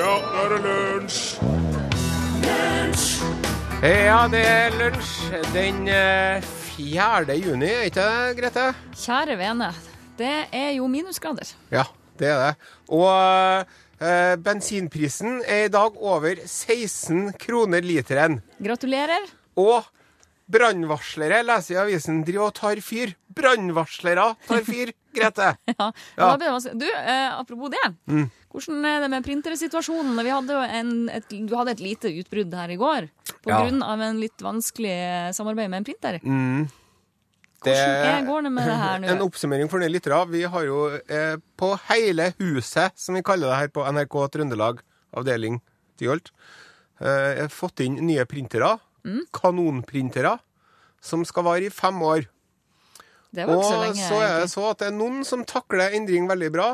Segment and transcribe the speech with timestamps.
[0.00, 1.18] Ja, nå er det lunsj!
[3.84, 5.10] Ja, det er lunsj
[5.52, 7.34] den eh, 4.
[7.36, 8.64] juni, er ikke det, Grete?
[8.96, 9.68] Kjære vene,
[10.16, 11.52] det er jo minusgrader.
[11.68, 11.84] Ja,
[12.16, 12.72] det er det.
[12.96, 13.12] Og
[14.00, 18.40] eh, bensinprisen er i dag over 16 kroner literen.
[18.56, 19.28] Gratulerer.
[19.60, 19.84] Og
[20.50, 23.12] brannvarslere, leser jeg i avisen, driver og tar fyr.
[23.36, 25.52] Brannvarslere tar fyr, Grete.
[25.76, 25.92] Ja.
[26.16, 26.52] Ja.
[26.72, 27.84] Du, eh, apropos det.
[28.50, 30.18] Hvordan er det med printersituasjonen?
[30.26, 33.06] Vi hadde en, et, du hadde et lite utbrudd her i går
[33.44, 33.60] på Ja.
[33.86, 36.18] av en litt vanskelig eh, samarbeid med en printer.
[37.60, 39.08] Det Hvordan går det med det her nå?
[39.12, 40.18] En oppsummering for nye lyttere.
[40.32, 44.80] Vi har jo eh, på hele huset, som vi kaller det her på NRK Trøndelag,
[45.14, 45.60] avdeling
[46.00, 46.32] Tyholt,
[47.04, 48.78] eh, fått inn nye printere.
[49.06, 49.26] Mm.
[49.36, 50.38] Kanonprintere.
[51.00, 52.26] Som skal vare i fem år.
[53.30, 54.06] Det var ikke så lenge.
[54.08, 56.70] så er det så at det er noen som takler endring veldig bra,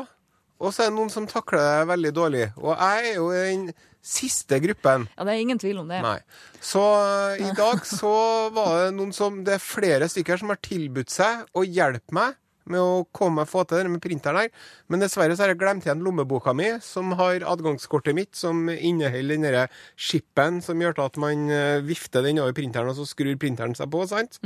[0.59, 2.47] og så er det noen som takler det veldig dårlig.
[2.57, 3.67] Og jeg er jo i den
[4.07, 5.05] siste gruppen.
[5.17, 6.01] Ja, det er ingen tvil om det.
[6.05, 6.17] Nei.
[6.63, 8.15] Så eh, i dag så
[8.55, 12.37] var det noen som Det er flere stykker som har tilbudt seg å hjelpe meg
[12.67, 14.49] med å komme og få til det med printeren her.
[14.91, 19.37] Men dessverre så har jeg glemt igjen lommeboka mi, som har adgangskortet mitt, som inneholder
[19.37, 19.61] den derre
[19.95, 23.87] chipen som gjør at man eh, vifter den over printeren, og så skrur printeren seg
[23.93, 24.03] på.
[24.11, 24.39] sant?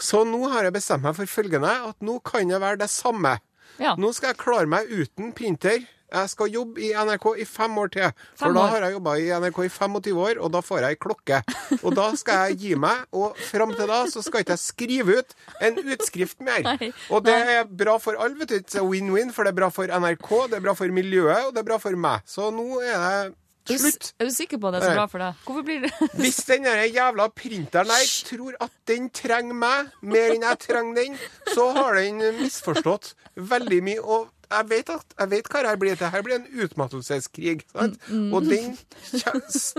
[0.00, 3.36] Så nå har jeg bestemt meg for følgende, at nå kan det være det samme.
[3.80, 3.96] Ja.
[3.98, 5.80] Nå skal jeg klare meg uten printer.
[6.10, 8.08] Jeg skal jobbe i NRK i fem år til.
[8.38, 10.98] For da har jeg jobba i NRK i 25 år, og da får jeg ei
[11.04, 11.38] klokke.
[11.78, 15.20] Og da skal jeg gi meg, og fram til da så skal ikke jeg skrive
[15.20, 16.66] ut en utskrift mer.
[16.66, 16.90] Nei.
[17.14, 18.80] Og det er bra for alle, vet du.
[18.90, 21.70] Win-win, for det er bra for NRK, det er bra for miljøet, og det er
[21.70, 22.26] bra for meg.
[22.26, 23.36] Så nå er det
[23.78, 24.12] slutt.
[24.18, 25.46] er du sikker på at det så bra for deg?
[25.46, 30.42] Hvorfor blir det Hvis den jævla printeren her tror at den trenger meg mer enn
[30.42, 31.16] jeg trenger den,
[31.54, 34.00] så har den misforstått veldig mye.
[34.00, 35.98] Og jeg vet, at, jeg vet hva det her blir.
[35.98, 37.60] Det her blir en utmattelseskrig.
[37.70, 38.00] Sant?
[38.34, 38.74] Og den,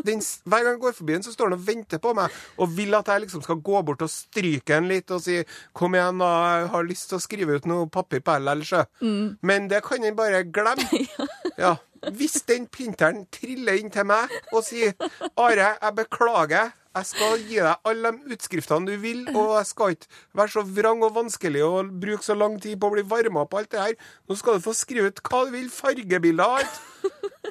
[0.08, 2.78] den Hver gang jeg går forbi den, så står den og venter på meg og
[2.78, 5.42] vil at jeg liksom skal gå bort og stryke den litt og si
[5.74, 6.32] 'Kom igjen, da.
[6.62, 8.84] Jeg har lyst til å skrive ut noe papir på LL', sjø.
[9.02, 9.38] mm.
[9.42, 10.88] Men det kan den bare glemme.
[11.62, 11.76] Ja.
[12.18, 14.96] Hvis den printeren triller inn til meg og sier
[15.38, 16.72] 'Are, jeg beklager'.
[16.92, 20.64] Jeg skal gi deg alle de utskriftene du vil, og jeg skal ikke være så
[20.76, 23.80] vrang og vanskelig og bruke så lang tid på å bli varma på alt det
[23.80, 23.94] her.
[24.28, 26.82] Nå skal du få skrive ut hva du vil, fargebilder og alt.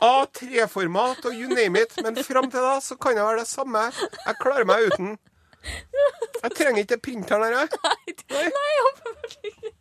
[0.03, 1.97] A3-format og you name it.
[2.04, 3.87] Men fram til da så kan det være det samme.
[4.26, 5.16] Jeg klarer meg uten.
[6.43, 7.69] Jeg trenger ikke printeren her, jeg.
[8.37, 8.49] Nei,
[8.91, 9.81] åpenbart ikke.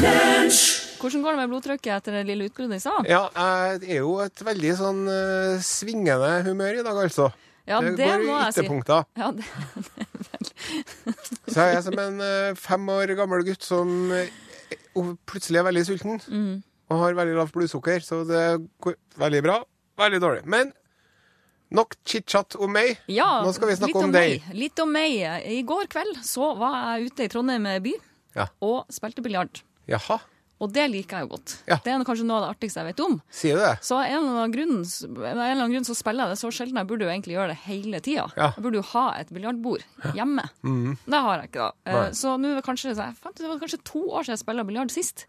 [0.00, 3.06] Hvordan går det med blodtrykket etter det lille utbruddet i stad?
[3.08, 7.30] Ja, jeg er jo et veldig sånn uh, svingende humør i dag, altså.
[7.68, 8.62] Ja, det, går i må jeg si.
[8.62, 9.06] ytterpunkter.
[9.20, 9.44] Ja, det,
[11.52, 15.86] Så jeg er som en uh, fem år gammel gutt som uh, plutselig er veldig
[15.88, 16.20] sulten.
[16.28, 16.58] Mm.
[16.90, 18.44] Og har veldig lavt blodsukker, så det
[18.82, 19.60] går veldig bra.
[20.00, 20.44] Veldig dårlig.
[20.50, 20.72] Men
[21.76, 22.96] nok chit-chat om meg.
[23.06, 24.52] ja, Nå skal vi snakke litt om deg.
[24.58, 25.20] Litt om meg.
[25.46, 27.96] I går kveld så var jeg ute i Trondheim by
[28.36, 28.48] Ja.
[28.64, 29.62] og spilte biljard.
[29.88, 30.18] Jaha,
[30.60, 31.52] Og det liker jeg jo godt.
[31.66, 31.78] Ja.
[31.80, 33.14] Det er kanskje noe av det artigste jeg vet om.
[33.32, 33.78] sier du det?
[33.80, 36.76] Så av en eller annen grunn, så spiller jeg det så sjelden.
[36.76, 38.26] Jeg burde jo egentlig gjøre det hele tida.
[38.36, 38.50] Ja.
[38.58, 40.44] Jeg burde jo ha et biljardbord hjemme.
[40.60, 41.72] Det har jeg ikke, da.
[41.88, 42.10] Eh, Nei.
[42.12, 44.92] Så nå kanskje, så jeg fant det var kanskje to år siden jeg spilte biljard
[44.92, 45.24] sist.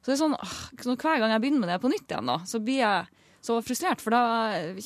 [0.00, 0.38] Så det er sånn,
[0.80, 3.56] så hver gang jeg begynner med det på nytt igjen, da, så blir jeg så
[3.64, 4.00] frustrert.
[4.04, 4.20] For da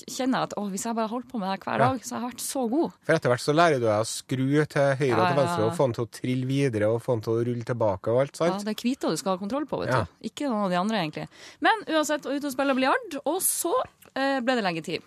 [0.06, 1.88] kjenner jeg at å, hvis jeg bare holdt på med det hver hver Ja.
[1.92, 2.92] dag, så har jeg vært så god.
[3.03, 5.72] For etter hvert så lærer du deg å skru til høyre og til venstre og
[5.78, 8.38] få den til å trille videre og få den til å rulle tilbake og alt,
[8.41, 10.28] Ja, det er hvita du skal ha kontroll på, vet du.
[10.31, 11.28] Ikke noen av de andre, egentlig.
[11.60, 13.19] Men uansett, ute og spille biljard.
[13.26, 13.75] Og så
[14.15, 15.03] eh, ble det leggetid.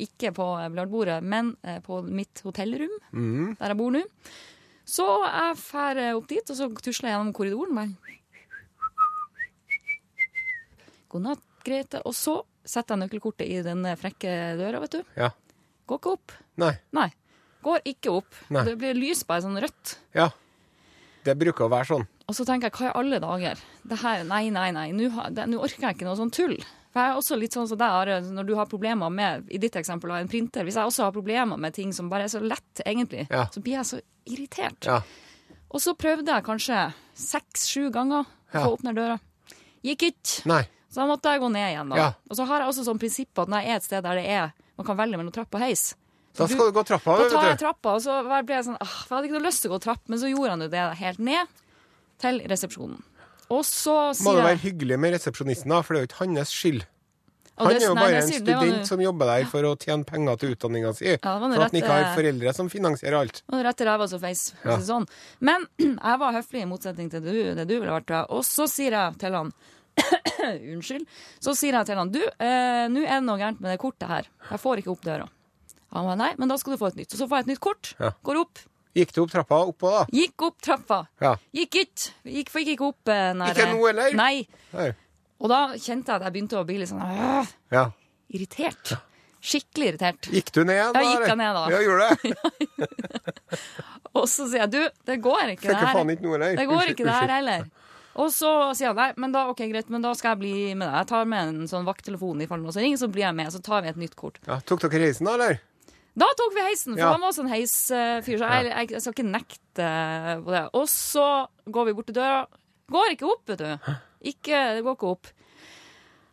[0.00, 3.56] Ikke på eh, biljardbordet, men eh, på mitt hotellrom, Mm.
[3.58, 4.02] der jeg bor nå.
[4.86, 7.74] Så jeg drar eh, opp dit, og så tusler jeg gjennom korridoren.
[7.74, 7.94] Bare.
[11.08, 12.00] God natt, Grete.
[12.06, 15.02] Og så setter jeg nøkkelkortet i den frekke døra, vet du.
[15.16, 15.30] Ja.
[15.86, 16.32] Går ikke opp.
[16.58, 16.72] Nei.
[16.96, 17.08] Nei.
[17.66, 18.34] Går ikke opp.
[18.54, 18.64] Nei.
[18.66, 19.96] Det blir lys på ei sånn rødt.
[20.14, 20.30] Ja.
[21.26, 22.04] Det bruker å være sånn.
[22.26, 23.60] Og så tenker jeg, hva i alle dager?
[23.86, 25.08] Det her, nei, nei, nei, nå
[25.62, 26.56] orker jeg ikke noe sånn tull.
[26.90, 29.58] For jeg er også litt sånn som deg, Are, når du har problemer med, i
[29.62, 30.64] ditt eksempel, en printer.
[30.66, 33.46] Hvis jeg også har problemer med ting som bare er så lett, egentlig, Ja.
[33.52, 34.86] så blir jeg så irritert.
[34.86, 35.02] Ja.
[35.70, 38.66] Og så prøvde jeg kanskje seks-sju ganger å Ja.
[38.66, 39.20] åpne døra.
[39.84, 40.46] Gikk ikke.
[40.46, 40.62] Nei.
[40.90, 41.92] Så da måtte jeg gå ned igjen.
[41.92, 41.96] da.
[42.00, 42.08] Ja.
[42.30, 44.26] Og så har jeg også sånn prinsipp at når jeg er et sted der det
[44.38, 45.94] er, man kan velge mellom trapp og heis,
[46.36, 48.96] Da skal du gå trappa, da tar jeg trappa, og så ble jeg sånn ah,
[49.06, 50.82] Jeg hadde ikke noe lyst til å gå trapp, men så gjorde han jo det
[51.00, 51.54] helt ned
[52.20, 52.98] til resepsjonen.
[53.48, 56.20] Og så sier Må det være hyggelig med resepsjonisten, da, for det er jo ikke
[56.24, 56.84] hans skyld.
[57.56, 60.40] Han er jo bare en det var student som jobber der for å tjene penger
[60.40, 61.06] til utdanninga si.
[61.14, 63.40] Ja, for at han ikke har eh, foreldre som finansierer alt.
[63.48, 64.42] Og rett i ræva som feis.
[64.84, 65.06] Sånn.
[65.40, 68.12] Men jeg var høflig i motsetning til du, det du ville vært.
[68.28, 69.54] Og så sier jeg til han
[70.74, 71.06] Unnskyld.
[71.42, 74.08] Så sier jeg til han du, eh, nå er det noe gærent med det kortet
[74.10, 74.28] her.
[74.50, 75.26] Jeg får ikke opp døra.
[75.96, 77.14] Han var nei, men da skal du få et nytt.
[77.14, 77.92] Og så får jeg et nytt kort.
[78.02, 78.10] Ja.
[78.26, 78.60] Går opp.
[78.96, 80.04] Gikk du opp trappa oppå, da?
[80.12, 81.02] Gikk opp trappa.
[81.20, 81.34] Ja.
[81.56, 82.12] Gikk ikke.
[82.38, 84.14] Gikk, fikk ikke opp eh, den Ikke nå, eller?
[84.16, 84.46] Nei.
[84.72, 84.90] Nei.
[85.36, 87.82] Og da kjente jeg at jeg begynte å bli litt sånn øh, Ja.
[88.32, 88.94] irritert.
[89.46, 90.28] Skikkelig irritert.
[90.32, 91.64] Gikk du ned igjen, Ja, gikk jeg ned da.
[91.70, 93.26] Ja, gjorde det?
[94.16, 95.98] Og så sier jeg du, det går ikke Fikk det her.
[95.98, 96.38] faen ikke noe?
[96.56, 97.66] Det går ikke det her heller.
[98.16, 100.86] Og så sier han nei, men da, ok, greit, men da skal jeg bli med
[100.88, 100.94] deg.
[101.02, 103.50] Jeg tar med en sånn vakttelefon i fallen og så ringer, så blir jeg med.
[103.52, 104.38] Så tar vi et nytt kort.
[104.48, 105.58] Ja, tok dere reisen, da, eller?
[106.16, 107.10] Da tok vi heisen, for Ja.
[107.12, 109.88] han var også en heisfyr, så jeg, jeg, jeg skal ikke nekte
[110.46, 110.62] på det.
[110.80, 111.26] Og så
[111.68, 112.38] går vi bort til døra.
[112.96, 113.92] Går ikke opp, vet du.
[114.32, 115.28] Ikke, det går ikke opp.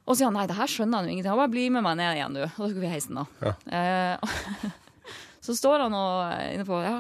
[0.05, 1.31] Og så sier han nei, det her skjønner han jo ingenting.
[1.33, 2.41] Han bare bli med meg ned igjen, du.
[2.45, 3.25] Og da tok vi heisen, da.
[3.43, 3.53] Ja.
[3.75, 4.71] Eh,
[5.49, 6.95] så står han og inne på ja,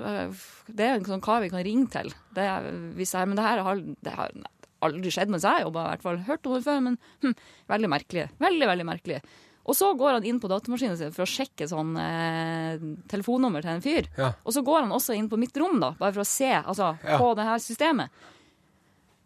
[0.67, 2.11] Det er en sånn kar vi kan ringe til.
[2.35, 2.67] Det er,
[2.99, 4.35] hvis jeg, men det her har, det har
[4.85, 6.21] aldri skjedd mens jeg jobba, i hvert fall.
[6.27, 7.33] Hørt om det før, men hm,
[7.73, 8.27] veldig merkelig.
[8.43, 9.19] Veldig, veldig merkelig.
[9.63, 12.81] Og så går han inn på datamaskinen sin for å sjekke sånn eh,
[13.11, 14.09] telefonnummer til en fyr.
[14.19, 14.33] Ja.
[14.43, 16.89] Og så går han også inn på mitt rom, da, bare for å se altså,
[17.07, 17.19] Ja.
[17.21, 18.11] på det her systemet.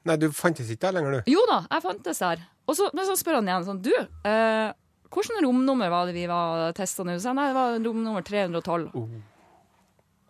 [0.08, 1.32] Nei, du fantes ikke der lenger, du.
[1.34, 2.44] Jo da, jeg fantes der.
[2.70, 3.92] Og så, men så spør han igjen sånn Du,
[4.30, 4.70] eh,
[5.10, 7.18] hvilket romnummer var det vi var testa nå?
[7.24, 8.94] Så nei, det var romnummer 312.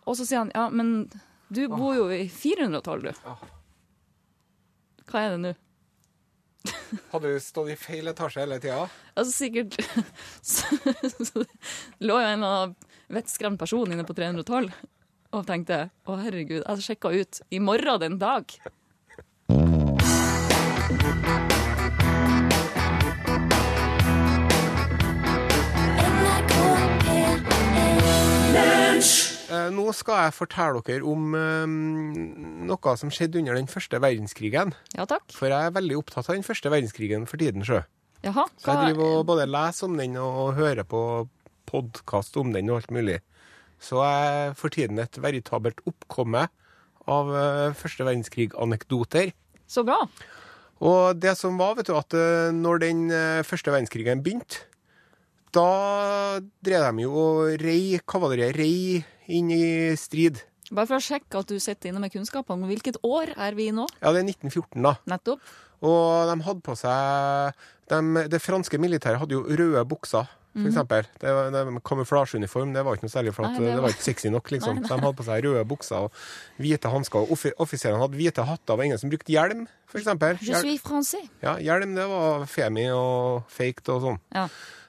[0.08, 1.10] Og så sier han ja, men
[1.52, 3.28] du bor jo i 412, du.
[5.08, 5.54] Hva er det nå?
[7.12, 8.84] Hadde du stått i feil etasje hele tida?
[9.14, 9.78] Altså sikkert
[10.42, 11.44] så,
[12.06, 12.74] lå jo en
[13.12, 14.72] vettskremt person inne på 312
[15.36, 18.48] og tenkte å herregud, jeg sjekka ut i morgen den dag.
[29.68, 31.68] Eh, nå skal jeg fortelle dere om eh,
[32.68, 34.74] noe som skjedde under den første verdenskrigen.
[34.96, 35.28] Ja takk.
[35.34, 37.82] For jeg er veldig opptatt av den første verdenskrigen for tiden, sjø.
[38.24, 38.48] Jaha.
[38.58, 41.02] Så jeg driver og både leser om den og hører på
[41.68, 43.20] podkast om den og alt mulig.
[43.78, 46.48] Så jeg er for tiden et veritabelt oppkomme
[47.08, 49.30] av eh, første verdenskrig-anekdoter.
[49.68, 50.00] Så bra.
[50.78, 52.14] Og det som var, vet du, at
[52.54, 54.64] når den eh, første verdenskrigen begynte,
[55.54, 58.74] da drev de jo og rei, kavaleriet rei
[59.28, 60.40] inn i strid.
[60.72, 63.68] Bare for å sjekke at du sitter inne med kunnskap om hvilket år er vi
[63.70, 63.86] i nå.
[64.02, 64.96] Ja, det er 1914, da.
[65.08, 65.40] Nettopp.
[65.80, 67.54] Og de hadde på seg
[67.88, 70.26] de, Det franske militæret hadde jo røde bukser,
[70.58, 71.06] for eksempel.
[71.22, 74.50] Det, det, kamuflasjeuniform det var ikke noe særlig, for det det, var- ikke sexy nok,
[74.50, 74.74] liksom.
[74.74, 74.88] Nei, nei.
[74.90, 76.12] De hadde på seg røde bukser og
[76.58, 77.18] hvite hansker.
[77.22, 78.74] Og offi- offiserene hadde hvite hatter.
[78.74, 80.36] og ingen som brukte hjelm, for eksempel.
[80.42, 81.28] Je suis français.
[81.42, 84.18] Ja, hjelm det var femi og faked og sånn.
[84.34, 84.48] Ja.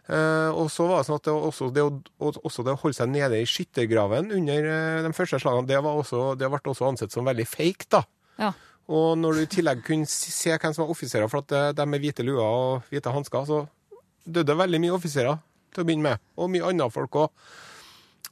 [0.09, 2.97] Eh, og så var det sånn at det, også, det, å, også det å holde
[2.97, 6.87] seg nede i skyttergraven under eh, de første slagene, det, var også, det ble også
[6.87, 8.01] ansett som veldig fake, da.
[8.41, 8.55] ja.
[8.89, 11.85] Og når du i tillegg kunne se hvem som var offiserer, for at eh, de
[11.85, 15.37] med hvite luer og hvite hansker, så døde veldig mye offiserer
[15.75, 16.23] til å begynne med.
[16.41, 17.51] Og mye andre folk òg.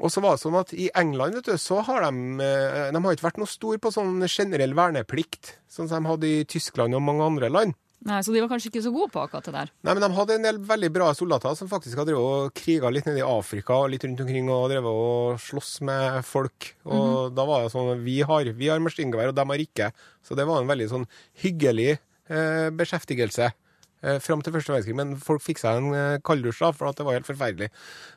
[0.02, 3.16] Og så var det sånn at i England, vet du, så har de De har
[3.16, 7.06] ikke vært noe stor på sånn generell verneplikt, sånn som de hadde i Tyskland og
[7.06, 7.78] mange andre land.
[8.06, 9.72] Nei, Så de var kanskje ikke så gode på akkurat det der.
[9.88, 12.92] Nei, men de hadde en del veldig bra soldater som faktisk har drevet og kriga
[12.94, 16.72] litt nede i Afrika og litt rundt omkring og drevet og slåss med folk.
[16.86, 19.90] Og da var det sånn Vi har, vi har maskingevær, og de har ikke.
[20.22, 21.08] Så det var en veldig sånn
[21.42, 24.98] hyggelig eh, beskjeftigelse eh, fram til første verdenskrig.
[25.02, 27.72] Men folk fikk seg en eh, kalddusj, da, for at det var helt forferdelig.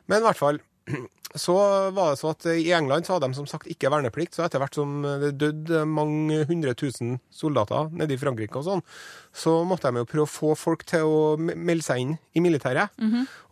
[0.05, 0.61] Men i hvert fall
[1.43, 1.55] så
[1.95, 4.59] var det så at I England så hadde de som sagt ikke verneplikt, så etter
[4.59, 8.83] hvert som det døde mange hundre tusen soldater nede i Frankrike og sånn,
[9.31, 12.91] så måtte de jo prøve å få folk til å melde seg inn i militæret.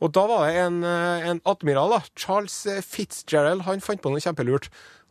[0.04, 4.20] Og da var det en, eh, en admiral, da, Charles Fitzgerald, han fant på noe
[4.20, 4.68] kjempelurt.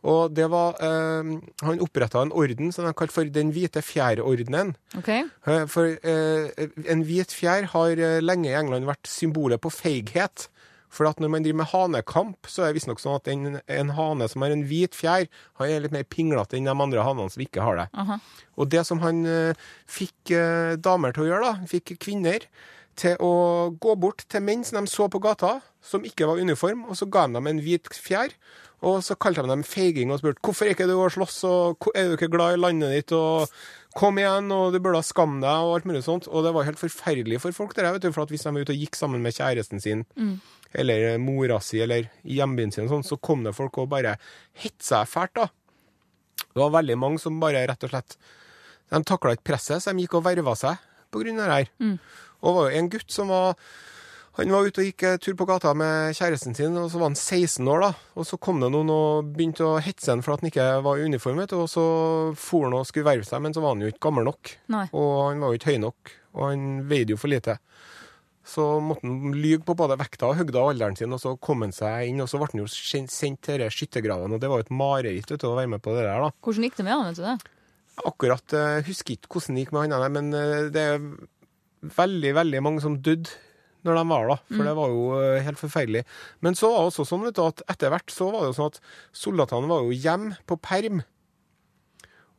[0.07, 1.31] Og det var eh,
[1.65, 4.75] Han oppretta en orden som de kalte for Den hvite fjærordenen.
[4.95, 5.09] OK?
[5.09, 10.47] Eh, For eh, en hvit fjær har eh, lenge i England vært symbolet på feighet.
[10.89, 13.93] For at når man driver med hanekamp, så er det visstnok sånn at en, en
[13.97, 15.27] hane som har en hvit fjær,
[15.61, 17.87] han er litt mer pinglete enn de andre hanene som ikke har det.
[18.01, 18.17] Aha.
[18.59, 22.49] Og det som han eh, fikk eh, damer til å gjøre, da, fikk kvinner
[22.99, 23.33] til å
[23.81, 27.07] gå bort til menn som de så på gata, som ikke var uniform, og så
[27.11, 28.35] ga de dem en hvit fjær.
[28.85, 31.89] Og så kalte de dem feiging og spurte hvorfor er ikke du har slåss, og
[31.91, 33.51] er du ikke glad i landet ditt, og
[33.99, 36.29] kom igjen, og du burde ha skamme deg, og alt mulig sånt.
[36.31, 38.53] Og det var helt forferdelig for folk, det der, vet du, for at hvis de
[38.55, 40.05] var ute og gikk sammen med kjæresten sin,
[40.79, 44.15] eller mora si, eller hjembyen sin, sånn, så kom det folk og bare
[44.63, 45.49] hetsa fælt, da.
[46.39, 48.15] Det var veldig mange som bare rett og slett
[48.89, 50.79] De takla ikke presset, så de gikk og verva seg
[51.11, 51.97] på grunn av det her.
[52.39, 53.55] Og det var jo en gutt som var
[54.39, 57.09] Han var ute og gikk eh, tur på gata med kjæresten sin, og så var
[57.09, 57.89] han 16 år, da.
[58.15, 60.95] Og så kom det noen og begynte å hetse han for at han ikke var
[60.95, 61.41] i uniform.
[61.43, 61.83] Og så
[62.39, 64.53] for han og skulle verve seg, men så var han jo ikke gammel nok.
[64.71, 64.85] Nei.
[64.95, 67.57] Og han var jo ikke høy nok, og han veide jo for lite.
[68.49, 71.65] Så måtte han lyge på både vekta og høgda og alderen sin, og så kom
[71.65, 74.69] han seg inn, og så ble han jo sendt til skyttergravene, og det var jo
[74.69, 76.31] et mareritt vet du, å være med på det der, da.
[76.45, 77.35] Hvordan gikk det med han, vet du det?
[78.07, 81.03] Akkurat jeg husker ikke hvordan det gikk med han, men eh, det er
[81.81, 83.29] veldig, veldig mange som døde
[83.87, 86.01] når de var da, for det var jo eh, helt forferdelig.
[86.43, 88.57] Men så var det også sånn vet du, at etter hvert så var det jo
[88.57, 88.81] sånn at
[89.15, 90.99] soldatene var jo hjemme på perm,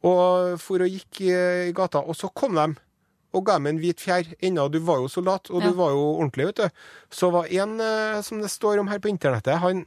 [0.04, 1.32] og for og gikk i,
[1.76, 2.68] gata, og så kom de
[3.36, 5.68] og ga dem en hvit fjær, enda du var jo soldat, og Ja.
[5.70, 6.68] du var jo ordentlig, vet du.
[7.14, 9.84] Så var en, eh, som det står om her på internettet, han,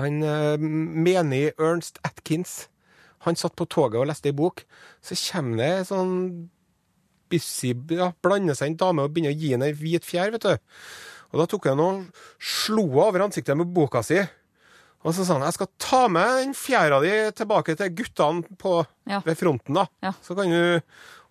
[0.00, 2.68] han eh, menig Ernst Atkins,
[3.20, 4.64] han satt på toget og leste ei bok,
[5.00, 6.50] så kommer det sånn
[7.30, 10.46] busy, ja, blander seg en dame og begynner å gi henne ei hvit fjær, vet
[10.46, 10.56] du.
[11.32, 14.20] Og da tok han og slo henne over ansiktet med boka si.
[15.06, 18.80] Og så sa han jeg skal ta med den fjæra di tilbake til guttene på,
[19.06, 19.20] Ja.
[19.26, 19.86] ved fronten, da.
[20.02, 20.12] Ja.
[20.22, 20.80] Så kan du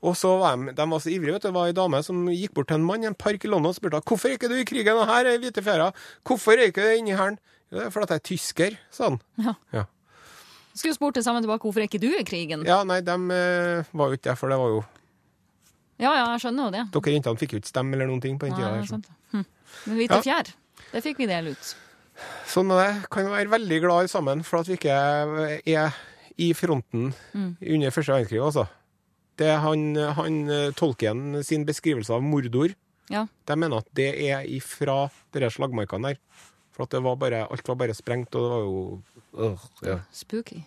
[0.05, 1.47] Og så var de, de var så ivrige, vet du.
[1.47, 3.71] Det var ei dame som gikk bort til en mann i en park i London
[3.71, 5.87] og spurte hvorfor er ikke du i krigen, og her er hvite fjæra.
[6.23, 7.39] Hvorfor er ikke du inni hæren?
[7.71, 9.17] Jo, det er fordi jeg er tysker, sa han.
[9.41, 9.53] Ja.
[9.73, 9.83] Ja.
[10.75, 12.67] Skulle spurt det samme tilbake, hvorfor er ikke du i krigen?
[12.67, 14.83] Ja, nei, de eh, var jo ikke det, for det var jo
[15.99, 16.83] Ja, ja, jeg skjønner jo det.
[16.91, 18.79] Dere jentene fikk jo ikke stemme eller noen ting på den Nei, tida.
[18.81, 19.07] er sant.
[19.31, 19.45] Hm.
[19.85, 20.21] Men hvite Ja.
[20.21, 20.53] fjær,
[20.91, 21.75] det fikk vi dele ut.
[22.47, 23.09] Sånn er det.
[23.11, 24.91] Kan være veldig glad sammen for at vi ikke
[25.65, 25.93] er
[26.37, 27.57] i fronten Mm.
[27.61, 28.67] under første verdenskrig, altså.
[29.37, 32.73] Det han, han eh, sin beskrivelse av mordor.
[33.09, 33.27] Ja.
[33.45, 36.17] De mener at det er ifra de slagmarkene der.
[36.71, 39.01] For at det var bare, alt var bare sprengt, og det var jo
[39.37, 39.99] øh, ja.
[40.11, 40.63] Spooky.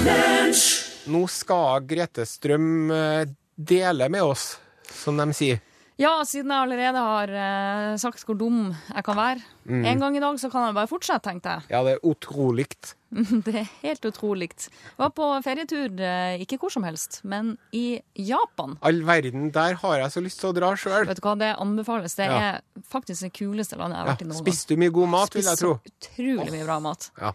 [0.00, 3.24] Nå skal Grete Strøm eh,
[3.60, 4.54] dele med oss,
[5.02, 5.58] som de sier.
[6.00, 9.84] Ja, siden jeg allerede har eh, sagt hvor dum jeg kan være Mm.
[9.86, 11.66] en gang i dag, så kan jeg bare fortsette, tenkte jeg.
[11.70, 12.64] Ja, det er utrolig.
[13.46, 14.48] Det er helt utrolig.
[14.56, 18.78] Jeg var på ferietur, eh, ikke hvor som helst, men i Japan.
[18.82, 21.06] All verden, der har jeg så lyst til å dra sjøl.
[21.06, 22.16] Vet du hva, det anbefales.
[22.18, 22.40] Det Ja.
[22.56, 24.46] er faktisk det kuleste landet jeg har Ja, vært i noen gang.
[24.48, 25.74] spiste du mye god mat, vil jeg tro.
[25.84, 27.10] Spiste utrolig mye bra mat.
[27.20, 27.32] Ja.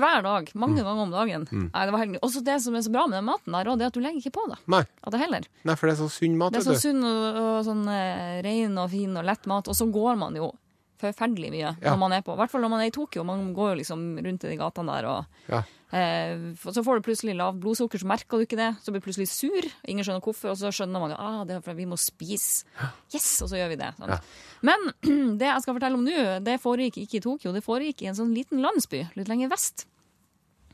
[0.00, 0.50] Hver dag.
[0.54, 0.84] Mange Mm.
[0.84, 1.46] ganger om dagen.
[1.52, 2.18] Nei, det var helt...
[2.22, 4.00] Også det som er så bra med den maten der, og det er at du
[4.00, 5.46] legger ikke på deg Nei, av det heller.
[5.64, 6.84] nei, for det er så sunn mat, Det er vet så du.
[6.88, 10.34] sunn og, og sånn eh, ren og fin og lett mat, og så går man
[10.34, 10.52] jo
[11.04, 11.90] forferdelig mye Ja.
[11.92, 12.34] når man er på.
[12.34, 13.24] I hvert fall når man er i Tokyo.
[13.24, 15.62] Man går jo liksom rundt i de gatene der og Ja.
[15.92, 18.70] eh, Så får du plutselig lavt blodsukker, så merker du ikke det.
[18.82, 19.70] Så blir du plutselig sur.
[19.86, 22.64] Ingen skjønner hvorfor, og så skjønner man jo ah, det er fordi vi må spise.
[23.14, 23.92] Yes, og så gjør vi det.
[24.00, 24.18] Ja.
[24.62, 24.92] Men
[25.38, 27.52] det jeg skal fortelle om nå, det foregikk ikke i Tokyo.
[27.52, 29.86] Det foregikk i en sånn liten landsby litt lenger vest.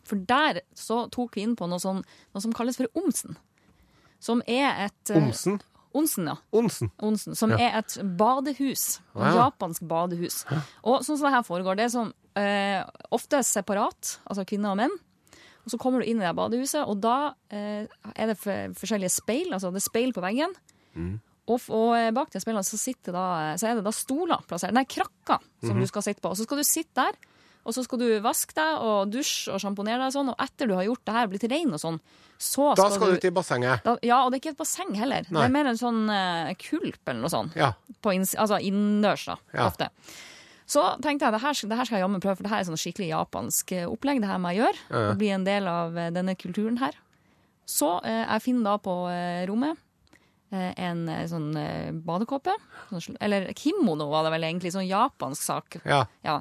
[0.05, 2.01] For der så tok vi inn på noe, sånn,
[2.35, 3.37] noe som kalles for Omsen.
[4.21, 5.61] Som er et eh, Omsen.
[5.97, 6.37] Onsen, ja.
[6.55, 6.91] Onsen.
[7.03, 9.01] Onsen, som er et badehus.
[9.15, 9.31] Ah, ja.
[9.45, 10.45] japansk badehus.
[10.87, 12.83] Og sånn som det her foregår, det er sånn eh,
[13.15, 14.95] ofte separat, altså kvinner og menn.
[15.65, 19.13] Og så kommer du inn i det badehuset, og da eh, er det for, forskjellige
[19.19, 19.51] speil.
[19.53, 20.55] Altså det er speil på veggen.
[21.51, 22.79] Og, og eh, bak de speilene så,
[23.11, 23.27] da,
[23.59, 24.75] så er det da stoler plassert.
[24.77, 26.33] Nei, krakker som du skal sitte på.
[26.33, 27.19] Og så skal du sitte der,
[27.71, 30.33] og så skal du vaske deg og dusje og sjamponere deg og sånn.
[30.35, 32.01] Og etter du har gjort det her, blitt rein og sånn,
[32.41, 33.85] så Da skal, du, du til bassenget.
[33.85, 35.27] da, Ja, og det er ikke et basseng heller.
[35.29, 35.41] Nei.
[35.43, 37.73] Det er mer en sånn uh, kulp eller noe sånt Ja.
[38.03, 39.67] på inns altså innendørs, da, Ja.
[39.69, 39.91] ofte.
[40.71, 42.69] Så tenkte jeg det her, det her skal jeg jammen prøve, for det her er
[42.69, 44.21] sånn skikkelig japansk eh, opplegg.
[44.23, 45.05] Det her må jeg gjøre, Ja.
[45.11, 46.95] og bli en del av eh, denne kulturen her.
[47.67, 49.77] Så uh, jeg finner da på uh, rommet
[50.51, 51.53] en sånn
[52.03, 52.51] badekåpe,
[52.91, 55.77] sånn, eller kimono var det vel egentlig, sånn japansk sak.
[55.87, 56.01] ja.
[56.27, 56.41] Ja.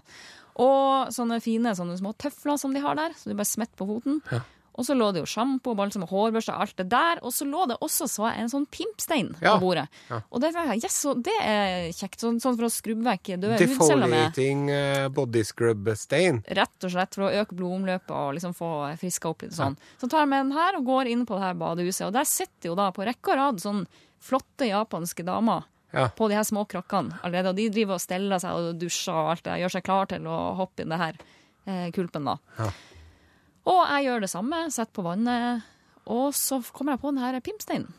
[0.59, 3.87] Og sånne fine sånne små tøfler som de har der, som du bare smetter på
[3.89, 4.21] foten.
[4.31, 4.41] Ja.
[4.79, 7.19] Og så lå det jo sjampo, balsam og hårbørste, alt det der.
[7.27, 9.57] Og så lå det også så en sånn pimpstein Ja.
[9.57, 9.89] på bordet.
[10.07, 10.21] Ja.
[10.31, 14.07] Og det, yes, så det er kjekt, sånn, sånn for å skrubbe vekk døde hudceller
[14.07, 14.31] med.
[14.31, 16.39] Defoliating uh, body scrub-stain.
[16.47, 19.75] Rett og slett for å øke blodomløpet og liksom få friska opp litt sånn.
[19.99, 22.29] Så tar jeg med den her og går inn på det her badehuset, og der
[22.29, 23.83] sitter jo da på rekke og rad sånn
[24.23, 26.05] flotte japanske damer Ja.
[26.13, 27.50] på de her små krakkene allerede.
[27.50, 29.55] Og de driver og steller seg og dusjer og alt det.
[29.63, 31.17] Gjør seg klar til å hoppe i det her
[31.65, 32.36] eh, kulpen, da.
[32.60, 32.67] Ja.
[33.69, 34.60] Og jeg gjør det samme.
[34.74, 35.65] Setter på vannet.
[36.10, 37.89] Og så kommer jeg på den her pimpsteinen.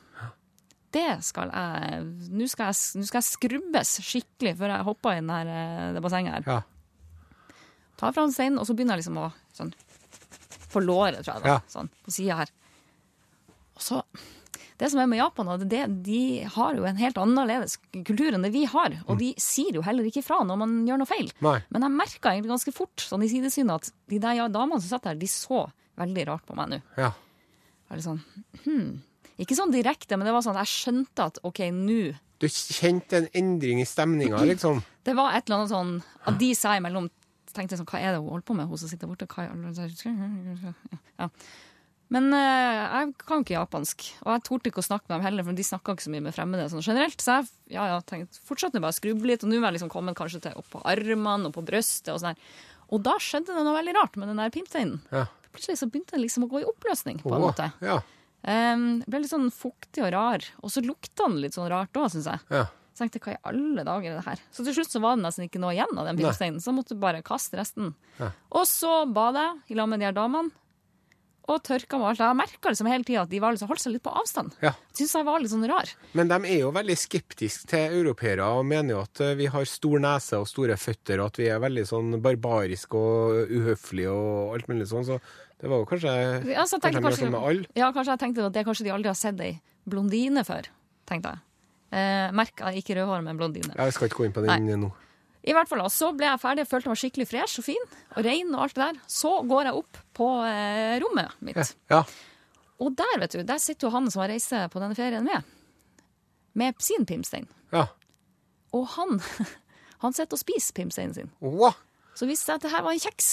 [0.91, 2.01] Det skal jeg
[2.35, 6.03] Nå skal jeg, skal jeg skrubbes skikkelig før jeg hopper i den her, eh, det
[6.03, 6.49] bassenget her.
[6.51, 7.57] Ja.
[8.01, 9.71] Tar fram steinen, og så begynner jeg liksom å sånn
[10.73, 11.45] På låret, tror jeg.
[11.47, 11.59] da.
[11.71, 12.51] Sånn, på sida her.
[13.77, 14.01] Og så
[14.81, 16.21] Det som er med Japan, og det, de
[16.55, 18.95] har jo en helt annerledes kultur enn det vi har.
[19.13, 21.29] Og de sier jo heller ikke fra når man gjør noe feil.
[21.45, 21.59] Nei.
[21.69, 24.95] Men jeg merka egentlig ganske fort sånn i sidesynet at de der ja, damene som
[24.95, 25.67] satt der, de så
[26.01, 26.81] veldig rart på meg nå.
[26.97, 27.13] Ja.
[28.01, 28.23] Sånn,
[28.65, 28.91] hmm.
[29.41, 32.01] Ikke sånn direkte, men det var sånn at jeg skjønte at OK, nå
[32.41, 34.81] Du kjente en endring i stemninga, liksom?
[35.05, 37.11] Det var et eller annet sånn at de seg imellom
[37.53, 39.27] tenkte sånn, hva er det hun holder på med, hun som sitter borte?
[39.29, 39.49] Hva
[41.21, 41.29] ja.
[42.11, 45.47] Men eh, jeg kan ikke japansk, og jeg torde ikke å snakke med dem heller,
[45.47, 47.23] for de snakka ikke så mye med fremmede sånn generelt.
[47.23, 49.93] Så jeg ja, ja, tenkte, fortsatt bare å skruble litt, og nå var jeg liksom
[49.93, 52.11] kommet kanskje til opp på armene og på brystet.
[52.15, 52.57] Og sånn her.
[52.91, 54.99] Og da skjedde det noe veldig rart med den der pimpsteinen.
[55.15, 55.29] Ja.
[55.55, 57.71] Plutselig så begynte den liksom å gå i oppløsning, på en måte.
[57.85, 58.01] Ja.
[58.41, 62.11] Um, ble litt sånn fuktig og rar, og så lukta den litt sånn rart òg,
[62.15, 62.47] syns jeg.
[62.51, 62.67] ja.
[62.91, 64.41] Så tenkte jeg, hva i alle dager er det her?
[64.53, 66.77] Så til slutt så var det nesten ikke noe igjen av den pimpsteinen, så jeg
[66.81, 67.95] måtte bare kaste resten.
[68.19, 68.33] Ja.
[68.59, 70.51] Og så bad jeg i lag med de her damene,
[71.51, 72.19] og tørka meg.
[72.21, 74.55] Jeg merka liksom hele tida at de var liksom, holdt seg litt på avstand.
[74.65, 74.73] Ja.
[74.97, 75.91] Syns jeg var litt sånn rar.
[76.19, 79.69] Men de er jo veldig skeptiske til europeere og mener jo at eh, vi har
[79.69, 84.57] stor nese og store føtter, og at vi er veldig sånn barbariske og uhøflige og
[84.57, 85.07] alt mulig sånn.
[85.09, 85.21] Så
[85.61, 86.15] det var jo kanskje,
[86.55, 87.69] Ja, så kanskje, kanskje, sånn med alle.
[87.77, 89.53] ja, kanskje jeg tenkte at det kanskje de aldri har sett ei
[89.91, 90.71] blondine før,
[91.11, 91.47] tenkte jeg.
[91.91, 93.75] Eh, Merka ikke rødhår, men blondine.
[93.75, 94.93] Jeg skal ikke gå inn på den nå.
[95.49, 98.55] I hvert fall, Så ble jeg ferdig, følte meg skikkelig fresh og fin og ren.
[98.55, 98.99] og alt det der.
[99.09, 101.77] Så går jeg opp på eh, rommet mitt.
[101.89, 102.03] Ja.
[102.81, 105.43] Og der vet du, der sitter jo han som jeg reiser på denne ferien med.
[106.55, 107.49] Med sin pimstein.
[107.73, 107.87] ja.
[108.73, 109.19] Og han
[110.05, 111.31] han sitter og spiser pimsteinen sin.
[111.41, 111.73] Wow.
[112.15, 113.31] Så viste det seg at det her var en kjeks.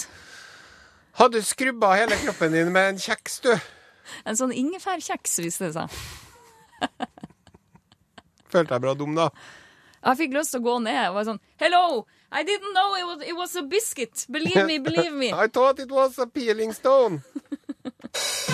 [1.19, 3.51] Hadde skrubba hele kroppen din med en kjeks, du?
[4.25, 5.93] En sånn ingefærkjeks, viste det seg.
[8.53, 9.29] Følte jeg bra dum, da?
[10.07, 12.05] Jeg fikk lyst til å gå ned og være sånn Hello!
[12.31, 14.25] I didn't know it was, it was a biscuit!
[14.31, 15.31] Believe me, believe me!
[15.43, 17.23] I thought it was a peeling stone.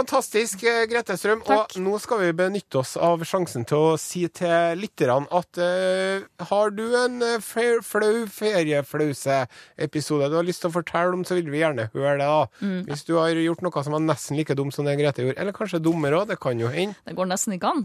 [0.00, 1.42] Fantastisk, eh, Grete Strøm.
[1.44, 1.74] Takk.
[1.76, 6.24] Og nå skal vi benytte oss av sjansen til å si til lytterne at uh,
[6.48, 11.50] har du en eh, flau ferieflause-episode du har lyst til å fortelle om, så vil
[11.52, 12.24] vi gjerne høre det.
[12.24, 12.48] da.
[12.64, 12.80] Mm.
[12.88, 15.52] Hvis du har gjort noe som var nesten like dumt som det Grete gjorde, eller
[15.58, 16.96] kanskje dummere òg, det kan jo hende.
[17.04, 17.84] Det går nesten ikke an.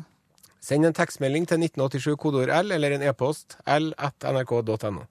[0.63, 5.03] Send en tekstmelding til 1987 kodeord L, eller en e-post l at nrk.no.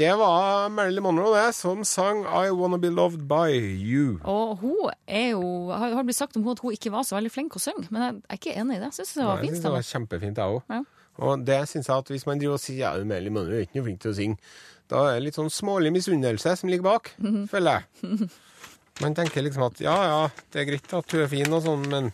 [0.00, 4.14] Det var Marilyn Monroe det, som sang I Wanna Be Loved By You.
[4.24, 5.42] Og hun er jo
[5.76, 8.06] har, blitt sagt om hun at hun ikke var så veldig flink å synge, men
[8.06, 8.88] jeg er ikke enig i det.
[8.94, 9.52] Jeg syns det var Nei, fint.
[9.58, 10.62] synes det var kjempefint, jeg òg.
[10.72, 10.80] Ja.
[11.20, 13.76] Og det syns jeg at hvis man driver og sier ja, Marilyn Monroe er ikke
[13.82, 14.40] noe flink til å synge,
[14.88, 17.44] da er det litt sånn smålig misunnelse som ligger bak, Mhm.
[17.52, 18.30] føler jeg.
[19.04, 21.84] Man tenker liksom at ja, ja, det er greit at hun er fin og sånn,
[21.92, 22.08] men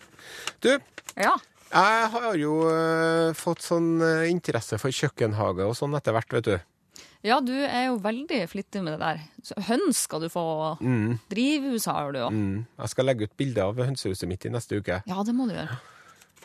[0.63, 0.73] du,
[1.17, 1.33] Ja.
[1.71, 6.45] jeg har jo øh, fått sånn øh, interesse for kjøkkenhage og sånn etter hvert, vet
[6.51, 6.57] du.
[7.25, 9.21] Ja, du er jo veldig flittig med det der.
[9.43, 10.45] Så Høns skal du få,
[10.81, 12.29] Mm, drivhus har du jo.
[12.31, 12.67] mm.
[12.79, 15.03] Jeg skal legge ut bilde av hønsehuset mitt i neste uke.
[15.07, 15.79] Ja, det må du gjøre.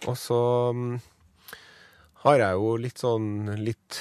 [0.07, 0.39] Og så
[0.73, 0.99] mm,
[2.23, 3.29] har jeg jo litt sånn
[3.62, 3.99] litt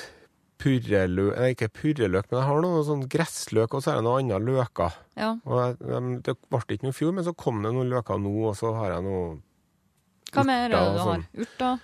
[0.60, 4.28] purreløk Nei, ikke purreløk, men jeg har noe sånn gressløk, og så er det noen
[4.32, 4.96] andre løker.
[5.16, 5.30] Ja.
[5.40, 5.76] Jeg,
[6.26, 8.74] det ble ikke noe i fjor, men så kom det noen løker nå, og så
[8.76, 9.38] har jeg noe
[10.34, 11.06] Hva mer er det du har?
[11.14, 11.24] sånn.
[11.46, 11.80] Urter?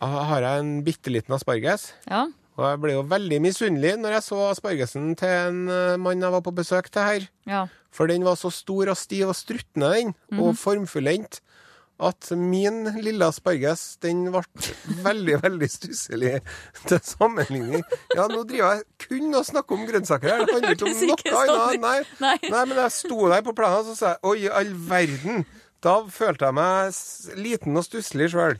[0.00, 1.88] Jeg har jeg en bitte liten asparges.
[2.08, 2.26] Ja.
[2.60, 6.34] Og jeg ble jo veldig misunnelig når jeg så aspargesen til en eh, mann jeg
[6.34, 7.28] var på besøk til her.
[7.48, 7.66] ja.
[7.90, 11.40] For den var så stor og stiv og struttende, den, og formfullendt,
[12.00, 14.44] at min lille asparges, den ble
[15.08, 16.36] veldig, veldig stusselig
[16.86, 17.82] til sammenligning.
[18.14, 20.44] Ja, nå driver jeg kun og snakker om grønnsaker her.
[20.46, 21.82] Det handler ikke om noe sånn annet.
[21.82, 21.96] Nei.
[22.22, 22.36] Nei.
[22.46, 25.42] Nei, men jeg sto der på planen og så sa jeg, oi, i all verden.
[25.82, 28.54] Da følte jeg meg liten og stusslig sjøl.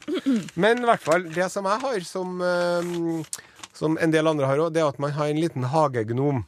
[0.59, 3.43] Men i hvert fall, det som jeg har, som, eh,
[3.81, 6.45] som en del andre har òg, det er at man har en liten hagegnom.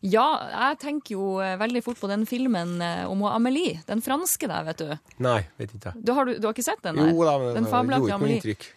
[0.00, 3.78] ja, jeg tenker jo eh, veldig fort på den filmen eh, om Amelie.
[3.86, 5.14] Den franske der, vet du.
[5.22, 6.04] Nei, vet ikke jeg.
[6.04, 6.98] Du har, du, har ikke sett den?
[6.98, 7.12] der?
[7.12, 8.68] Jo da, men den gjorde ikke noe inntrykk.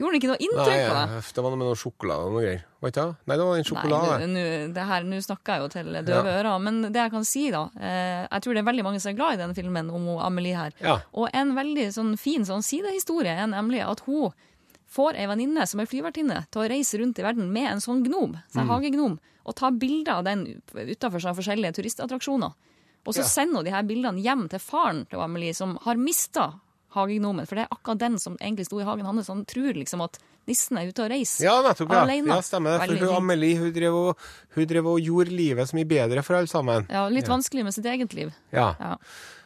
[0.00, 1.16] Gjorde den ikke noe inntrykk på deg?
[1.36, 2.62] det var noe med noe sjokolade og noe greier.
[2.82, 3.16] Var ikke det?
[3.28, 4.28] Nei, det var en sjokolade.
[4.32, 6.52] Nei, det her, nå snakker jeg jo til døve ører.
[6.64, 9.18] Men det jeg kan si, da eh, Jeg tror det er veldig mange som er
[9.20, 10.74] glad i den filmen om Amelie her.
[10.82, 10.96] Ja.
[11.12, 14.32] Og en veldig sånn fin sånn sidehistorie er nemlig at hun
[14.92, 18.04] får ei venninne som er flyvertinne, til å reise rundt i verden med en sånn
[18.04, 18.42] gnom, Mm.
[18.54, 22.52] sånn hagegnom, og ta bilder av den utafor forskjellige turistattraksjoner.
[23.06, 23.24] Og så Ja.
[23.24, 26.60] sender hun de her bildene hjem til faren til Amelie, som har mista
[26.94, 27.46] hagegnomen.
[27.48, 29.26] For det er akkurat den som egentlig sto i hagen hans.
[29.28, 31.44] Han tror liksom at nissen er ute og reiser.
[31.44, 31.90] Ja, nettopp.
[31.90, 32.26] Ja, Alene.
[32.26, 32.98] ja stemmer det.
[32.98, 33.16] For hun.
[33.16, 34.16] Amelie hun drev, og,
[34.54, 36.86] hun drev og gjorde livet så mye bedre for alle sammen.
[36.90, 38.32] Ja, litt vanskelig med sitt eget liv.
[38.52, 38.74] Ja.
[38.78, 38.96] Ja.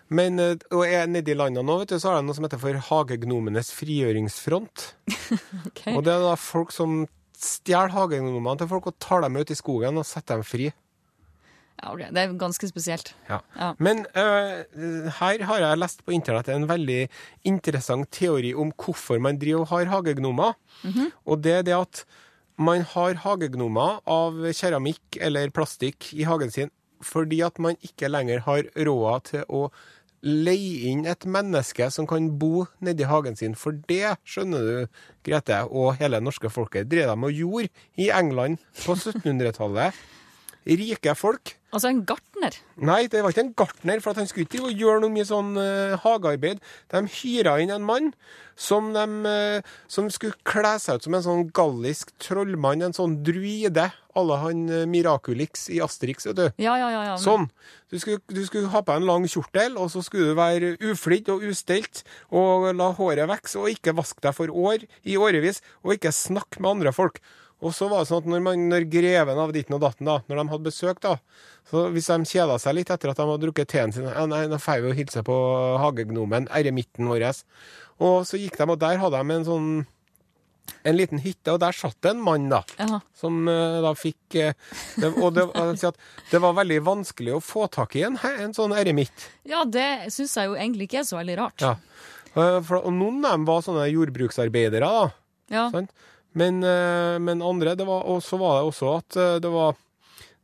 [0.08, 2.46] Men eh, og er nede i landet nå, vet du, så har de noe som
[2.46, 4.88] heter for Hagegnomenes frigjøringsfront.
[5.68, 5.94] okay.
[5.96, 7.04] Og det er da folk som
[7.36, 10.70] stjeler hagegnomene til folk og tar dem ut i skogen og setter dem fri.
[11.76, 12.08] Ja, okay.
[12.14, 13.10] Det er ganske spesielt.
[13.28, 13.42] Ja.
[13.58, 13.72] Ja.
[13.82, 17.02] Men uh, her har jeg lest på internett en veldig
[17.44, 20.56] interessant teori om hvorfor man driver og har hagegnomer.
[21.28, 22.06] Og det er det at
[22.56, 26.72] man har hagegnomer av keramikk eller plastikk i hagen sin
[27.06, 29.68] fordi at man ikke lenger har råd til å
[30.26, 33.54] leie inn et menneske som kan bo nedi hagen sin.
[33.58, 37.68] For det, skjønner du, Grete, og hele norske folket, drev de og gjorde
[38.00, 39.94] i England på 1700-tallet.
[40.66, 41.54] Rike folk.
[41.74, 42.56] Altså en gartner.
[42.78, 45.52] Nei, det var ikke en gartner, for at han skulle ikke gjøre noe mye sånn
[45.58, 46.62] uh, hagearbeid.
[46.92, 48.10] De hyra inn en mann
[48.58, 53.20] som, de, uh, som skulle kle seg ut som en sånn gallisk trollmann, en sånn
[53.26, 56.46] druide la han uh, Miraculix i Asterix, vet du.
[56.62, 57.02] Ja, ja, ja.
[57.10, 57.16] ja.
[57.20, 57.50] Sånn.
[57.92, 61.28] Du skulle, du skulle ha på en lang kjortel, og så skulle du være uflidd
[61.34, 65.98] og ustelt, og la håret vokse, og ikke vaske deg for år i årevis, og
[65.98, 67.20] ikke snakke med andre folk.
[67.64, 70.18] Og så var det sånn at når, man, når greven av ditten og datten, da,
[70.28, 71.14] når de hadde besøk, da,
[71.70, 74.44] så hvis de kjeda seg litt etter at de hadde drukket teen sin, ja, nei,
[74.52, 75.36] da får vi jo hilse på
[75.80, 77.30] hagegnomen, eremitten vår.
[78.04, 79.70] Og så gikk de, og der hadde de en sånn
[80.86, 82.98] en liten hytte, og der satt det en mann, da Aha.
[83.16, 84.50] som uh, da fikk uh,
[84.98, 86.00] det, Og det, at
[86.32, 89.28] det var veldig vanskelig å få tak i en, en sånn eremitt.
[89.46, 91.62] ja, det syns jeg jo egentlig ikke er så veldig rart.
[91.62, 91.76] Ja.
[92.34, 95.06] Uh, For, og noen av dem var sånne jordbruksarbeidere, da.
[95.54, 95.68] Ja.
[95.70, 95.94] Sant?
[96.36, 99.76] Men, eh, men andre det var, Og så var det også at eh, det var,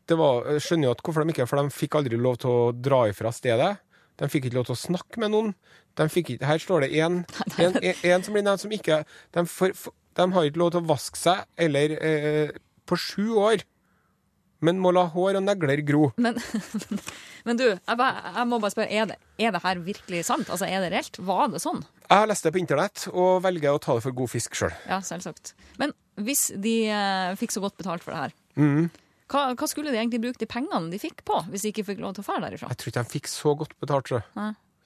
[0.09, 2.52] det var Jeg skjønner jo at hvorfor de ikke For de fikk aldri lov til
[2.52, 3.74] å dra ifra stedet.
[4.20, 5.52] De fikk ikke lov til å snakke med noen.
[5.98, 7.22] De fikk ikke, her står det en,
[7.64, 9.72] en, en, en som blir nevnt som ikke de, for,
[10.16, 12.57] de har ikke lov til å vaske seg eller eh,
[12.88, 13.64] på sju år.
[14.62, 16.05] Men må la hår og negler gro.
[16.22, 16.37] Men,
[17.46, 20.46] men du, jeg, bare, jeg må bare spørre, er det, er det her virkelig sant?
[20.53, 21.18] Altså, Er det reelt?
[21.18, 21.81] Var det sånn?
[22.07, 24.75] Jeg har lest det på internett og velger å ta det for god fisk sjøl.
[24.87, 25.55] Ja, selvsagt.
[25.83, 28.90] Men hvis de eh, fikk så godt betalt for det her, Mm.
[29.33, 32.03] hva, hva skulle de egentlig bruke de pengene de fikk på, hvis de ikke fikk
[32.05, 32.68] lov til å fære derifra?
[32.68, 34.11] Jeg tror ikke de fikk så godt betalt.
[34.12, 34.20] Så.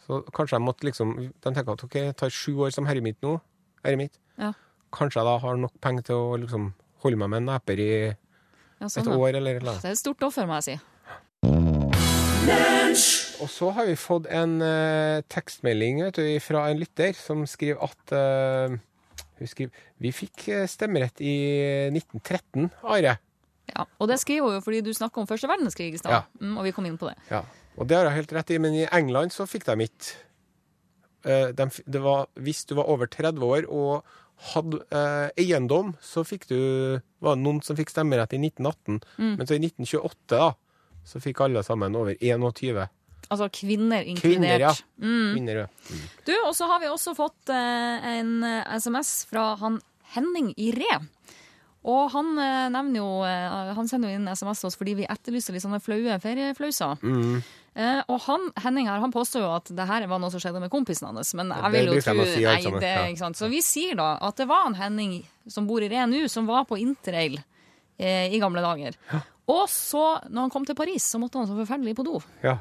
[0.07, 3.19] Så kanskje de måtte liksom De tenker at OK, jeg tar sju år som herremitt
[3.27, 3.33] nå.
[3.83, 4.21] Herremitt.
[4.39, 4.53] Ja.
[4.95, 6.69] Kanskje jeg da har nok penger til å liksom
[7.03, 7.91] holde meg med neper i
[8.81, 9.79] Ja, et sånn, et år eller noe.
[9.81, 10.77] Det er et stort offer, må jeg si.
[13.43, 17.83] Og så har vi fått en uh, tekstmelding vet du, fra en lytter som skriver
[17.85, 18.77] at uh,
[19.37, 21.35] Hun skriver Vi fikk eh, stemmerett i
[21.91, 23.17] 1913, Are.
[23.67, 26.23] Ja, og det skriver hun jo fordi du snakker om første verdenskrig i stad, Ja.
[26.41, 27.17] mm, og vi kom inn på det.
[27.33, 27.43] Ja,
[27.77, 30.23] og det har jeg helt rett i, men i England så fikk de ikke
[31.27, 34.05] Uh, de, det var, Hvis du var over 30 år og
[34.53, 36.59] hadde eh, eiendom, så fikk du
[37.25, 39.01] var det noen som fikk stemmerett i 1918.
[39.19, 40.53] Men så i 1928 da,
[41.07, 42.87] så fikk alle sammen over 21.
[43.27, 44.23] Altså kvinner inkludert.
[44.23, 44.73] Kvinner, ja.
[45.03, 45.33] Mm.
[45.35, 45.99] Kvinner, ja.
[46.27, 49.81] Du, og så har vi også fått eh, en eh, SMS fra han
[50.15, 51.01] Henning i Re.
[51.87, 55.09] Og han eh, nevner jo eh, Han sender jo inn SMS til oss fordi vi
[55.11, 57.03] etterlyser litt sånne flaue ferieflauser.
[57.03, 57.41] Mm.
[57.77, 60.63] Eh, og han, Henning her, han påstår jo at det her var noe som skjedde
[60.63, 61.35] med kompisen hans.
[61.37, 63.03] Men jeg vil jo tro si nei, det, ja.
[63.11, 63.37] ikke sant?
[63.37, 65.19] Så vi sier da at det var en Henning
[65.53, 68.97] som bor i Re nå, som var på interrail eh, i gamle dager.
[69.53, 72.17] Og så, når han kom til Paris, så måtte han så forferdelig på do.
[72.47, 72.59] ja.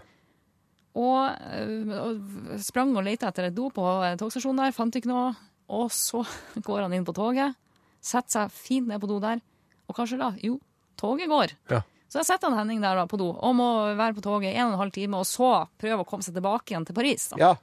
[0.95, 5.09] Og, øh, og sprang og lette etter et do på eh, togstasjonen der, fant ikke
[5.11, 5.33] noe.
[5.75, 6.21] Og så
[6.67, 7.57] går han inn på toget,
[7.99, 9.41] setter seg fint ned på do der.
[9.89, 10.29] Og hva skjer da?
[10.39, 10.55] Jo,
[10.99, 11.55] toget går.
[11.73, 11.81] Ja.
[12.09, 14.57] Så jeg setter han Henning der da på do, og må være på toget i
[14.59, 17.29] en og en halv time, og så prøve å komme seg tilbake igjen til Paris.
[17.33, 17.39] da.
[17.41, 17.53] ja.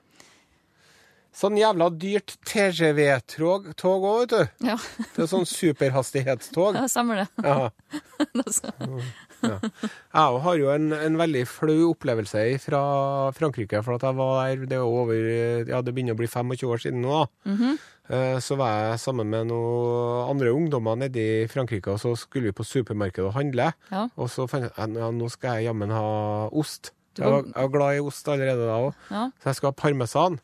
[1.33, 4.67] Sånn jævla dyrt TGV-tog tog òg, vet du.
[4.69, 4.75] Ja,
[5.15, 6.77] Det er sånn superhastighetstog.
[6.77, 7.29] ja stemmer det.
[7.41, 7.71] Ja.
[9.43, 9.59] Ja.
[10.13, 12.83] Jeg har jo en, en veldig flau opplevelse fra
[13.37, 13.83] Frankrike.
[13.83, 15.17] For at jeg var der det er over
[15.69, 17.27] Ja, det begynner å bli 25 år siden nå.
[17.45, 18.41] Mm -hmm.
[18.43, 22.53] Så var jeg sammen med noen andre ungdommer nede i Frankrike, og så skulle vi
[22.53, 23.73] på supermarkedet og handle.
[23.91, 24.09] Ja.
[24.17, 26.93] Og så fant jeg at ja, nå skal jeg jammen ha ost.
[27.19, 29.31] Jeg var, jeg var glad i ost allerede da òg, ja.
[29.43, 30.41] så jeg skulle ha parmesan.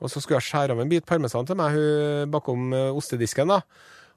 [0.00, 3.52] Og så skulle jeg skjære av en bit parmesan til meg hun bakom eh, ostedisken.
[3.52, 3.60] da.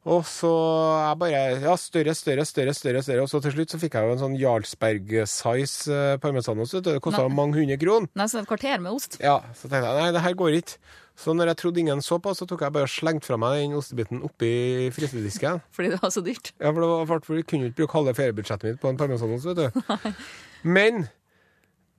[0.03, 3.01] Og så jeg bare Ja, større, større, større, større.
[3.05, 3.21] større.
[3.23, 6.75] Og så til slutt så fikk jeg jo en sånn Jarlsberg-size eh, parmesanost.
[6.83, 8.09] Det kosta mange hundre kroner.
[8.19, 9.15] Nesten et kvarter med ost.
[9.23, 10.77] Ja, Så tenkte jeg nei, det her går ikke.
[11.15, 13.59] Så når jeg trodde ingen så på, så tok jeg bare og slengte fra meg
[13.61, 15.61] den ostebiten oppi frysedisken.
[15.75, 16.51] Fordi det var så dyrt.
[16.59, 18.97] Ja, for det var for for jeg kunne ikke bruke halve feriebudsjettet mitt på en
[18.99, 20.15] parmesanost, vet du.
[20.75, 21.05] Men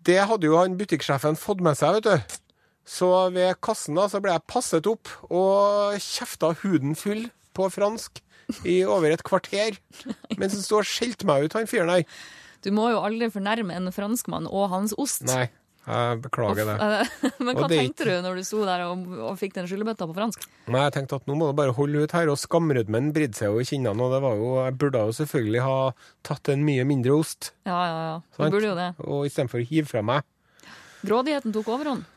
[0.05, 2.37] det hadde jo han butikksjefen fått med seg, vet du.
[2.85, 8.21] Så ved kassen da, så ble jeg passet opp og kjefta huden full på fransk
[8.69, 9.79] i over et kvarter.
[10.37, 12.05] Mens han sto og skjelte meg ut, han fyren der.
[12.65, 15.25] Du må jo aldri fornærme en franskmann og hans ost.
[15.29, 15.47] Nei,
[15.85, 16.75] jeg beklager det.
[16.81, 17.15] Eh,
[17.45, 20.17] Men hva det tenkte du når du sto der og, og fikk den skyllebøtta på
[20.17, 20.47] fransk?
[20.73, 23.53] Nei, jeg tenkte at nå må du bare holde ut her, og skamrødmen bridde seg
[23.53, 25.77] jo i kinnene, og det var jo, jeg burde jo selvfølgelig ha
[26.25, 28.15] tatt en mye mindre ost, Ja, ja, ja.
[28.39, 28.91] Du burde jo det.
[29.05, 30.25] og istedenfor å hive fra meg.
[31.05, 32.09] Grådigheten tok overhånd.